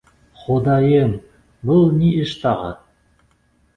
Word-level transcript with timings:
—Хоҙайым, 0.43 1.13
был 1.71 1.85
ни 1.99 2.09
эш 2.25 2.33
тағы? 2.47 2.73